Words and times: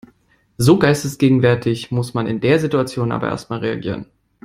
So 0.57 0.79
geistesgegenwärtig 0.79 1.91
muss 1.91 2.15
man 2.15 2.25
in 2.25 2.41
der 2.41 2.57
Situation 2.57 3.11
aber 3.11 3.27
erstmal 3.27 3.59
reagieren. 3.59 4.07